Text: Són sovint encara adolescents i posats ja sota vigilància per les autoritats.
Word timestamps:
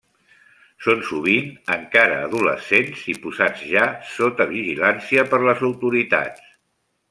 Són 0.85 1.03
sovint 1.09 1.51
encara 1.75 2.15
adolescents 2.29 3.05
i 3.15 3.15
posats 3.27 3.61
ja 3.77 3.87
sota 4.15 4.51
vigilància 4.57 5.29
per 5.35 5.45
les 5.49 5.67
autoritats. 5.73 6.53